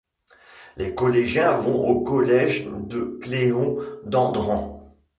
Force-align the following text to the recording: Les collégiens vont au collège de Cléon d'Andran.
Les 0.77 0.95
collégiens 0.95 1.55
vont 1.57 1.85
au 1.87 2.01
collège 2.01 2.65
de 2.65 3.19
Cléon 3.21 3.77
d'Andran. 4.03 4.81